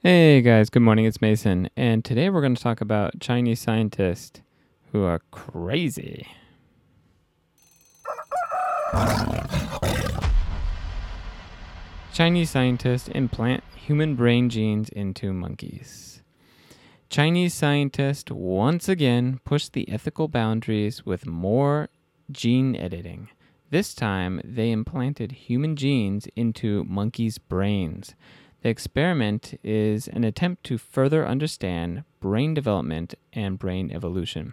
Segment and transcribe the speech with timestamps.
[0.00, 1.06] Hey guys, good morning.
[1.06, 4.42] It's Mason, and today we're going to talk about Chinese scientists
[4.92, 6.24] who are crazy.
[12.12, 16.22] Chinese scientists implant human brain genes into monkeys.
[17.10, 21.88] Chinese scientists once again push the ethical boundaries with more
[22.30, 23.30] gene editing.
[23.70, 28.14] This time, they implanted human genes into monkeys' brains.
[28.62, 34.52] The experiment is an attempt to further understand brain development and brain evolution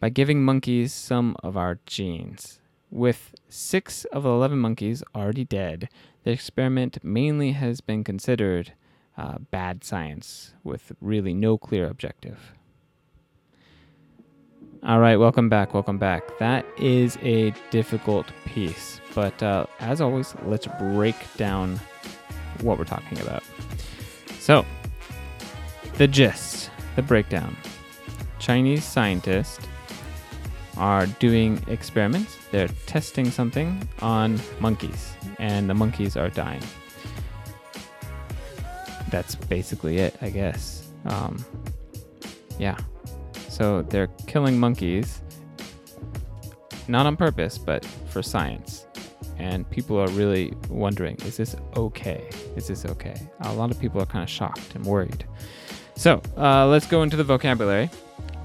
[0.00, 2.58] by giving monkeys some of our genes.
[2.90, 5.88] With six of 11 monkeys already dead,
[6.24, 8.72] the experiment mainly has been considered
[9.16, 12.52] uh, bad science with really no clear objective.
[14.82, 15.74] All right, welcome back.
[15.74, 16.38] Welcome back.
[16.38, 21.78] That is a difficult piece, but uh, as always, let's break down
[22.60, 23.42] what we're talking about.
[24.38, 24.64] So,
[25.94, 27.56] the gist, the breakdown.
[28.38, 29.66] Chinese scientists
[30.76, 32.38] are doing experiments.
[32.50, 36.62] They're testing something on monkeys, and the monkeys are dying.
[39.10, 40.90] That's basically it, I guess.
[41.04, 41.44] Um,
[42.58, 42.76] yeah.
[43.48, 45.20] So they're killing monkeys,
[46.88, 48.86] not on purpose, but for science.
[49.42, 52.30] And people are really wondering is this okay?
[52.54, 53.16] Is this okay?
[53.40, 55.24] A lot of people are kind of shocked and worried.
[55.96, 57.90] So uh, let's go into the vocabulary.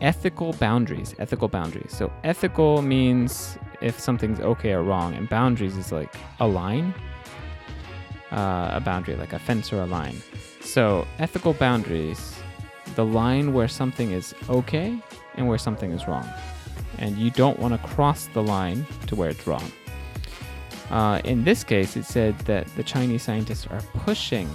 [0.00, 1.14] Ethical boundaries.
[1.20, 1.92] Ethical boundaries.
[1.96, 6.92] So ethical means if something's okay or wrong, and boundaries is like a line,
[8.32, 10.16] uh, a boundary, like a fence or a line.
[10.60, 12.34] So ethical boundaries,
[12.96, 14.98] the line where something is okay
[15.36, 16.28] and where something is wrong.
[16.98, 19.70] And you don't want to cross the line to where it's wrong.
[20.90, 24.48] Uh, in this case, it said that the Chinese scientists are pushing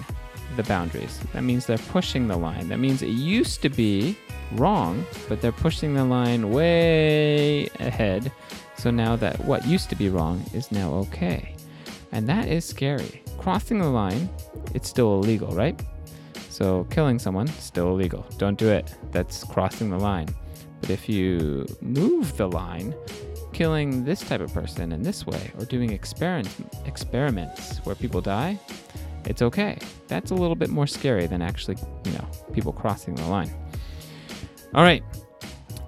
[0.55, 1.19] the boundaries.
[1.33, 2.69] That means they're pushing the line.
[2.69, 4.17] That means it used to be
[4.53, 8.31] wrong, but they're pushing the line way ahead.
[8.77, 11.55] So now that what used to be wrong is now okay.
[12.11, 13.23] And that is scary.
[13.37, 14.29] Crossing the line,
[14.73, 15.79] it's still illegal, right?
[16.49, 18.25] So killing someone, still illegal.
[18.37, 18.95] Don't do it.
[19.11, 20.27] That's crossing the line.
[20.81, 22.95] But if you move the line,
[23.55, 26.49] killing this type of person in this way or doing experiment,
[26.85, 28.59] experiments where people die,
[29.23, 29.77] it's okay.
[30.09, 33.49] That's a little bit more scary than actually, you know, people crossing the line.
[34.73, 35.01] All right.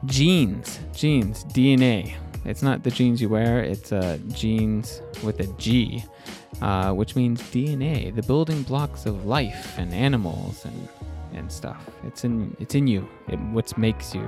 [0.06, 0.80] Genes.
[0.96, 1.44] Genes.
[1.44, 2.16] DNA.
[2.46, 6.06] It's not the jeans you wear, it's uh, genes with a G,
[6.62, 10.88] uh, which means DNA, the building blocks of life and animals and,
[11.34, 11.86] and stuff.
[12.06, 14.26] It's in, it's in you, it, what makes you.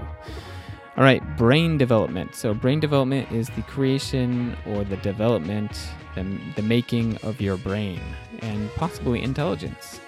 [1.00, 2.36] All right, brain development.
[2.36, 5.72] So, brain development is the creation or the development,
[6.14, 8.02] the, the making of your brain,
[8.42, 10.02] and possibly intelligence.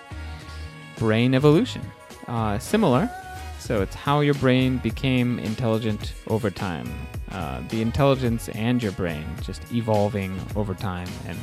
[0.98, 1.82] Brain evolution.
[2.28, 3.10] Uh, similar.
[3.58, 6.92] So, it's how your brain became intelligent over time.
[7.32, 11.38] Uh, the intelligence and your brain just evolving over time and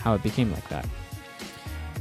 [0.00, 0.86] how it became like that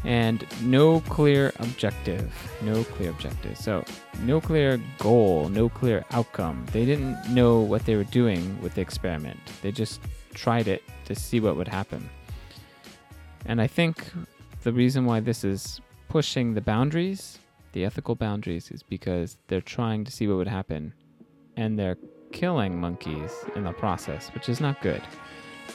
[0.03, 2.31] and no clear objective.
[2.61, 3.57] No clear objective.
[3.57, 3.83] So,
[4.21, 6.65] no clear goal, no clear outcome.
[6.71, 9.39] They didn't know what they were doing with the experiment.
[9.61, 10.01] They just
[10.33, 12.09] tried it to see what would happen.
[13.45, 14.05] And I think
[14.63, 17.39] the reason why this is pushing the boundaries,
[17.73, 20.93] the ethical boundaries, is because they're trying to see what would happen
[21.55, 21.97] and they're
[22.31, 25.01] killing monkeys in the process, which is not good.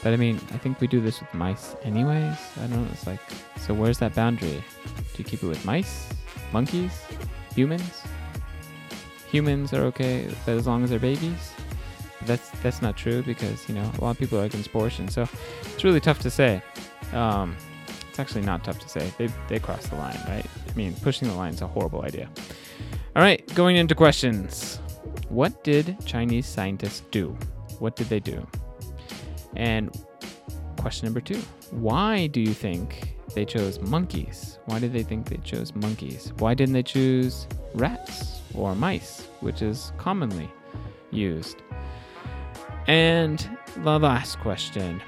[0.03, 2.37] But I mean, I think we do this with mice anyways.
[2.57, 2.89] I don't know.
[2.93, 3.21] It's like,
[3.59, 4.63] so where's that boundary?
[4.87, 6.09] Do you keep it with mice,
[6.53, 6.93] monkeys,
[7.55, 8.03] humans?
[9.31, 11.53] Humans are okay as long as they're babies.
[12.27, 15.09] That's that's not true because you know a lot of people are against abortion.
[15.09, 15.29] So
[15.63, 16.63] it's really tough to say.
[17.13, 17.57] Um,
[18.09, 19.13] it's actually not tough to say.
[19.19, 20.47] They they cross the line, right?
[20.69, 22.29] I mean, pushing the line is a horrible idea.
[23.17, 24.81] All right, going into questions.
[25.29, 27.37] What did Chinese scientists do?
[27.79, 28.47] What did they do?
[29.57, 29.91] And
[30.79, 34.59] question number two Why do you think they chose monkeys?
[34.67, 36.33] Why did they think they chose monkeys?
[36.39, 40.51] Why didn't they choose rats or mice, which is commonly
[41.11, 41.63] used?
[42.87, 43.49] And
[43.79, 45.03] the last question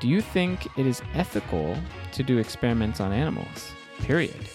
[0.00, 1.76] Do you think it is ethical
[2.12, 3.72] to do experiments on animals?
[4.00, 4.48] Period.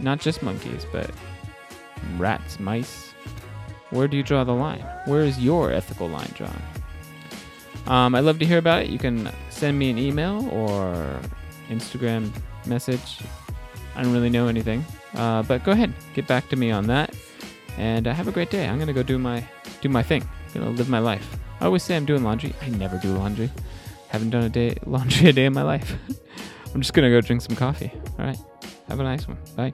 [0.00, 1.10] Not just monkeys, but
[2.16, 3.12] rats, mice.
[3.90, 4.86] Where do you draw the line?
[5.06, 6.62] Where is your ethical line drawn?
[7.86, 8.90] Um, I'd love to hear about it.
[8.90, 11.20] You can send me an email or
[11.68, 12.30] Instagram
[12.66, 13.18] message.
[13.96, 14.84] I don't really know anything,
[15.14, 17.14] uh, but go ahead, get back to me on that,
[17.76, 18.68] and uh, have a great day.
[18.68, 19.44] I'm gonna go do my
[19.80, 20.22] do my thing.
[20.54, 21.36] I'm gonna live my life.
[21.60, 22.54] I always say I'm doing laundry.
[22.62, 23.50] I never do laundry.
[24.08, 25.94] Haven't done a day laundry a day in my life.
[26.74, 27.92] I'm just gonna go drink some coffee.
[28.18, 28.38] All right.
[28.88, 29.38] Have a nice one.
[29.56, 29.72] Bye.